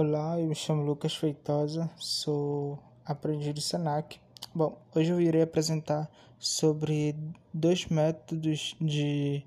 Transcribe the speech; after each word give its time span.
Olá, 0.00 0.38
eu 0.38 0.46
me 0.46 0.54
chamo 0.54 0.84
Lucas 0.84 1.16
Feitosa, 1.16 1.90
sou 1.96 2.78
aprendiz 3.04 3.52
do 3.52 3.60
Senac. 3.60 4.20
Bom, 4.54 4.78
hoje 4.94 5.10
eu 5.10 5.20
irei 5.20 5.42
apresentar 5.42 6.08
sobre 6.38 7.16
dois 7.52 7.84
métodos 7.86 8.76
de, 8.80 9.42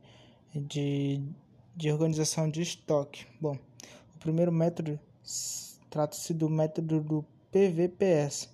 de, 0.53 1.23
de 1.73 1.89
organização 1.89 2.49
de 2.49 2.61
estoque. 2.61 3.25
Bom, 3.39 3.57
o 4.13 4.19
primeiro 4.19 4.51
método 4.51 4.99
trata-se 5.89 6.33
do 6.33 6.49
método 6.49 6.99
do 6.99 7.25
PVPS, 7.49 8.49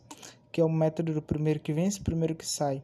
que 0.51 0.61
é 0.61 0.63
o 0.63 0.69
método 0.69 1.15
do 1.15 1.21
primeiro 1.23 1.59
que 1.59 1.73
vence, 1.73 1.99
primeiro 1.99 2.35
que 2.35 2.45
sai. 2.45 2.83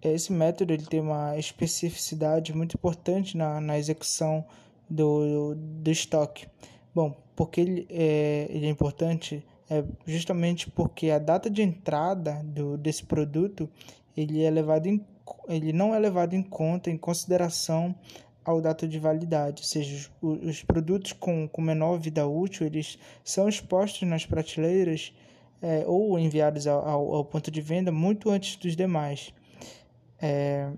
Esse 0.00 0.32
método 0.32 0.72
ele 0.72 0.86
tem 0.86 1.00
uma 1.00 1.36
especificidade 1.36 2.54
muito 2.54 2.76
importante 2.76 3.36
na, 3.36 3.60
na 3.60 3.76
execução 3.76 4.46
do, 4.88 5.56
do 5.56 5.90
estoque. 5.90 6.46
Bom, 6.94 7.16
porque 7.34 7.60
ele 7.60 7.86
é, 7.90 8.46
ele 8.50 8.66
é 8.66 8.68
importante 8.68 9.44
é 9.68 9.82
justamente 10.06 10.70
porque 10.70 11.10
a 11.10 11.18
data 11.18 11.48
de 11.48 11.62
entrada 11.62 12.42
do, 12.44 12.76
desse 12.76 13.02
produto 13.02 13.68
ele 14.16 14.42
é 14.42 14.50
levado 14.50 14.86
em, 14.86 15.04
ele 15.48 15.72
não 15.72 15.94
é 15.94 15.98
levado 15.98 16.34
em 16.34 16.42
conta 16.42 16.90
em 16.90 16.98
consideração 16.98 17.94
ao 18.44 18.60
data 18.60 18.86
de 18.86 18.98
validade, 18.98 19.62
ou 19.62 19.66
seja, 19.66 20.10
os, 20.20 20.42
os 20.44 20.62
produtos 20.62 21.14
com, 21.14 21.48
com 21.48 21.62
menor 21.62 21.98
vida 21.98 22.26
útil 22.26 22.66
eles 22.66 22.98
são 23.24 23.48
expostos 23.48 24.06
nas 24.06 24.26
prateleiras 24.26 25.14
é, 25.62 25.82
ou 25.86 26.18
enviados 26.18 26.66
ao, 26.66 26.86
ao, 26.86 27.14
ao, 27.14 27.24
ponto 27.24 27.50
de 27.50 27.62
venda 27.62 27.90
muito 27.90 28.28
antes 28.28 28.56
dos 28.56 28.76
demais. 28.76 29.32
É, 30.20 30.70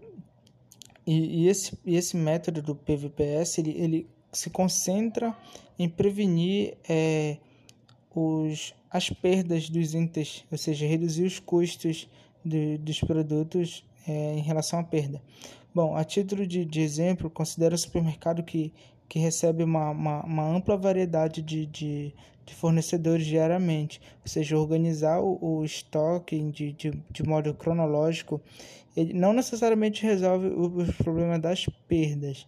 e, 1.07 1.45
e, 1.45 1.49
esse, 1.49 1.79
e 1.85 1.97
esse 1.97 2.17
método 2.17 2.61
do 2.61 2.75
PVPS 2.75 3.59
ele, 3.59 3.71
ele 3.71 4.11
se 4.33 4.51
concentra 4.51 5.37
em 5.79 5.89
prevenir 5.89 6.77
é, 6.89 7.39
os, 8.15 8.75
as 8.91 9.11
perdas 9.11 9.69
dos 9.69 9.95
itens, 9.95 10.45
ou 10.51 10.59
seja, 10.59 10.87
reduzir 10.87 11.25
os 11.25 11.39
custos 11.39 12.09
dos 12.81 13.01
produtos 13.01 13.85
é, 14.07 14.35
em 14.35 14.41
relação 14.41 14.79
à 14.79 14.85
perda. 14.85 15.21
Bom, 15.75 15.95
a 15.95 16.05
título 16.05 16.47
de, 16.47 16.65
de 16.65 16.81
exemplo, 16.81 17.29
considera 17.29 17.75
o 17.75 17.79
supermercado 17.79 18.43
que, 18.43 18.73
que 19.09 19.19
recebe 19.19 19.63
uma, 19.63 19.91
uma, 19.91 20.25
uma 20.25 20.49
ampla 20.49 20.77
variedade 20.77 21.43
de, 21.43 21.67
de, 21.67 22.15
de, 22.45 22.55
fornecedores 22.55 23.27
diariamente, 23.27 24.01
ou 24.23 24.29
seja, 24.29 24.59
organizar 24.59 25.21
o, 25.21 25.39
o 25.41 25.65
estoque 25.65 26.39
de, 26.51 26.73
de, 26.73 26.91
de 27.11 27.23
modo 27.23 27.55
cronológico, 27.55 28.41
ele 28.97 29.13
não 29.13 29.33
necessariamente 29.33 30.03
resolve 30.05 30.49
os 30.49 30.91
problemas 30.97 31.41
das 31.41 31.67
perdas, 31.87 32.47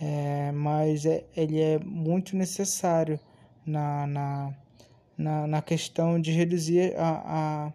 é, 0.00 0.50
mas 0.52 1.04
é, 1.04 1.24
ele 1.36 1.60
é 1.60 1.78
muito 1.78 2.36
necessário 2.36 3.20
na, 3.66 4.06
na, 4.06 4.54
na, 5.16 5.46
na 5.46 5.62
questão 5.62 6.20
de 6.20 6.32
reduzir 6.32 6.94
a, 6.96 7.22
a 7.26 7.72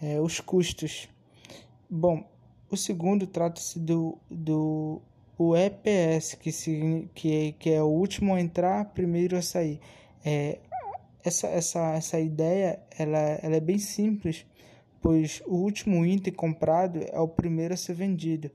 é, 0.00 0.20
os 0.20 0.40
custos. 0.40 1.08
Bom, 1.90 2.24
o 2.70 2.76
segundo 2.76 3.26
trata-se 3.26 3.78
do, 3.78 4.18
do 4.30 5.00
o 5.38 5.56
EPS, 5.56 6.34
que, 6.34 6.50
se, 6.50 7.08
que, 7.14 7.52
que 7.52 7.70
é 7.70 7.82
o 7.82 7.86
último 7.86 8.34
a 8.34 8.40
entrar, 8.40 8.86
primeiro 8.86 9.36
a 9.36 9.42
sair. 9.42 9.80
É, 10.24 10.58
essa, 11.24 11.46
essa, 11.46 11.94
essa 11.94 12.18
ideia 12.18 12.80
ela, 12.98 13.18
ela 13.18 13.56
é 13.56 13.60
bem 13.60 13.78
simples, 13.78 14.44
pois 15.00 15.40
o 15.46 15.54
último 15.54 16.04
item 16.04 16.32
comprado 16.32 17.00
é 17.02 17.20
o 17.20 17.28
primeiro 17.28 17.72
a 17.72 17.76
ser 17.76 17.94
vendido. 17.94 18.50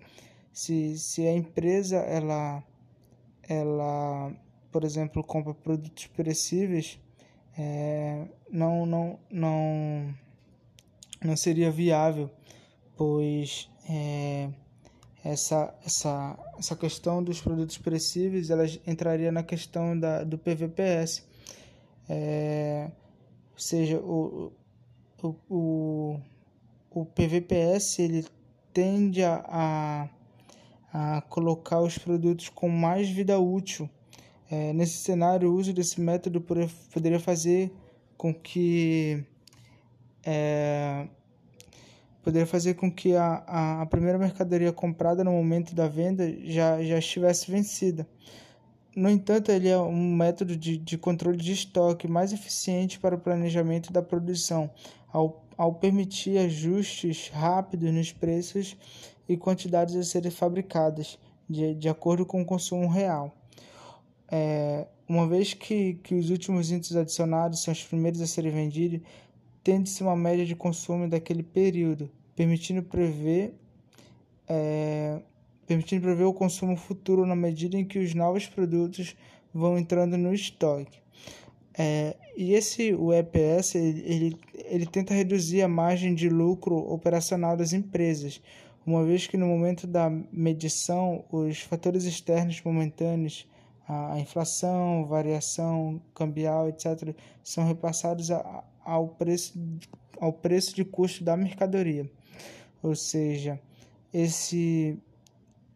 Se, 0.52 0.98
se 1.00 1.26
a 1.26 1.34
empresa 1.34 1.98
ela 1.98 2.64
ela, 3.48 4.32
por 4.72 4.84
exemplo, 4.84 5.24
compra 5.24 5.54
produtos 5.54 6.08
perecíveis, 6.08 7.00
é, 7.58 8.26
não, 8.50 8.86
não, 8.86 9.20
não, 9.30 10.16
não 11.24 11.36
seria 11.36 11.70
viável, 11.70 12.30
pois 12.96 13.70
é, 13.90 14.50
essa, 15.24 15.74
essa, 15.86 16.38
essa 16.58 16.76
questão 16.76 17.24
dos 17.24 17.42
produtos 17.42 17.78
perecíveis 17.78 18.50
ela 18.50 18.66
entraria 18.86 19.32
na 19.32 19.44
questão 19.44 19.98
da, 19.98 20.24
do 20.24 20.38
PVPS. 20.38 21.24
É, 22.10 22.92
ou 23.54 23.60
seja, 23.60 24.00
o, 24.00 24.52
o, 25.22 25.36
o, 25.50 26.20
o 26.90 27.06
PVPS 27.06 28.00
ele 28.00 28.26
tende 28.74 29.24
a, 29.24 29.44
a 29.48 30.10
a 30.94 31.22
colocar 31.22 31.82
os 31.82 31.98
produtos 31.98 32.50
com 32.50 32.70
mais 32.70 33.10
vida 33.10 33.40
útil. 33.40 33.90
É, 34.50 34.72
nesse 34.74 34.98
cenário, 34.98 35.50
o 35.50 35.56
uso 35.56 35.74
desse 35.74 36.00
método 36.00 36.40
poderia 36.94 37.20
fazer 37.20 37.74
com 38.16 38.32
que 38.32 39.26
é, 40.24 41.08
poderia 42.24 42.48
fazer 42.48 42.76
com 42.76 42.90
que 42.90 43.16
a, 43.16 43.82
a, 43.82 43.86
primeira 43.86 44.18
mercadoria 44.18 44.72
comprada 44.72 45.24
no 45.24 45.32
momento 45.32 45.76
da 45.76 45.88
venda 45.88 46.24
já, 46.46 46.82
já 46.82 46.98
estivesse 46.98 47.52
vencida. 47.52 48.08
No 48.96 49.10
entanto, 49.10 49.52
ele 49.52 49.68
é 49.68 49.78
um 49.78 50.16
método 50.16 50.56
de, 50.56 50.78
de 50.78 50.98
controle 50.98 51.38
de 51.38 51.52
estoque 51.52 52.08
mais 52.08 52.32
eficiente 52.32 53.00
para 53.00 53.16
o 53.16 53.20
planejamento 53.20 53.92
da 53.92 54.02
produção, 54.02 54.70
ao, 55.12 55.44
ao 55.58 55.74
permitir 55.74 56.38
ajustes 56.38 57.30
rápidos 57.30 57.92
nos 57.92 58.12
preços 58.12 58.78
e 59.28 59.36
quantidades 59.36 59.96
a 59.96 60.04
serem 60.04 60.32
fabricadas, 60.32 61.20
de, 61.50 61.76
de 61.76 61.90
acordo 61.90 62.26
com 62.26 62.42
o 62.42 62.46
consumo 62.46 62.88
real. 62.88 63.36
É, 64.32 64.88
uma 65.08 65.28
vez 65.28 65.54
que, 65.54 65.96
que 65.96 66.16
os 66.16 66.30
últimos 66.30 66.72
itens 66.72 66.96
adicionados 66.96 67.62
são 67.62 67.72
os 67.72 67.84
primeiros 67.84 68.22
a 68.22 68.28
serem 68.28 68.52
vendidos, 68.52 69.02
tende-se 69.64 70.04
uma 70.04 70.16
média 70.16 70.46
de 70.46 70.56
consumo 70.56 71.08
daquele 71.08 71.42
período, 71.42 72.12
permitindo 72.36 72.84
prever, 72.84 73.54
é, 74.48 75.22
permitindo 75.66 76.02
prever 76.02 76.26
o 76.26 76.34
consumo 76.34 76.76
futuro 76.76 77.26
na 77.26 77.36
medida 77.36 77.78
em 77.78 77.86
que 77.86 78.00
os 78.00 78.14
novos 78.14 78.46
produtos 78.46 79.16
vão 79.54 79.78
entrando 79.78 80.18
no 80.18 80.34
estoque. 80.34 81.02
É, 81.76 82.16
e 82.38 82.54
esse 82.54 82.94
o 82.94 83.12
EPS 83.12 83.76
ele, 83.76 84.38
ele, 84.54 84.86
tenta 84.86 85.14
reduzir 85.14 85.64
a 85.64 85.68
margem 85.68 86.14
de 86.14 86.30
lucro 86.30 86.78
operacional 86.78 87.58
das 87.58 87.74
empresas, 87.74 88.42
uma 88.86 89.04
vez 89.04 89.26
que 89.26 89.38
no 89.38 89.48
momento 89.48 89.88
da 89.88 90.10
medição 90.32 91.26
os 91.32 91.62
fatores 91.62 92.04
externos 92.04 92.62
momentâneos, 92.62 93.48
a 93.88 94.20
inflação, 94.20 95.06
variação 95.06 96.02
cambial, 96.14 96.70
etc., 96.70 97.16
são 97.44 97.68
repassados 97.68 98.30
ao 98.84 99.08
preço, 99.10 99.54
ao 100.20 100.32
preço 100.32 100.76
de 100.76 100.86
custo 100.86 101.24
da 101.24 101.36
mercadoria. 101.36 102.10
Ou 102.82 102.96
seja, 102.96 103.60
esse, 104.14 104.98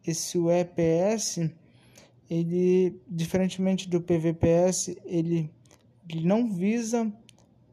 esse 0.06 0.38
EPS, 0.38 1.50
ele, 2.30 3.00
diferentemente 3.08 3.88
do 3.88 4.00
PVPS, 4.00 4.96
ele, 5.04 5.50
ele 6.08 6.26
não 6.26 6.52
visa 6.52 7.12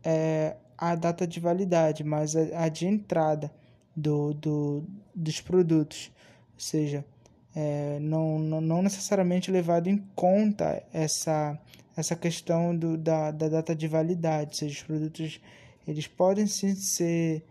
é, 0.03 0.57
a 0.77 0.95
data 0.95 1.25
de 1.25 1.39
validade, 1.39 2.03
mas 2.03 2.35
a, 2.35 2.63
a 2.63 2.69
de 2.69 2.87
entrada 2.87 3.53
do, 3.95 4.33
do, 4.33 4.83
dos 5.13 5.39
produtos, 5.39 6.11
ou 6.53 6.59
seja, 6.59 7.05
é, 7.55 7.97
não, 7.99 8.37
não, 8.37 8.59
não 8.59 8.81
necessariamente 8.81 9.49
levado 9.49 9.87
em 9.87 9.97
conta 10.13 10.83
essa, 10.91 11.57
essa 11.95 12.15
questão 12.15 12.75
do, 12.75 12.97
da, 12.97 13.31
da 13.31 13.47
data 13.47 13.73
de 13.73 13.87
validade, 13.87 14.49
ou 14.49 14.55
seja, 14.55 14.73
os 14.73 14.83
produtos 14.83 15.41
eles 15.87 16.07
podem 16.07 16.47
sim 16.47 16.75
ser 16.75 17.45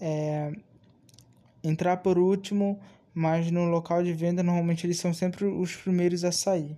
é, 0.00 0.52
entrar 1.64 1.96
por 1.98 2.18
último, 2.18 2.78
mas 3.14 3.50
no 3.50 3.64
local 3.64 4.02
de 4.02 4.12
venda 4.12 4.42
normalmente 4.42 4.86
eles 4.86 4.98
são 4.98 5.14
sempre 5.14 5.46
os 5.46 5.74
primeiros 5.74 6.24
a 6.24 6.32
sair. 6.32 6.76